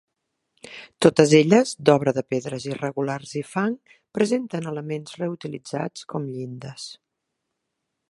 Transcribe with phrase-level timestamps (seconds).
[1.05, 3.77] Totes elles, d'obra de pedres irregulars i fang,
[4.19, 6.93] presenten elements reutilitzats, com llindes.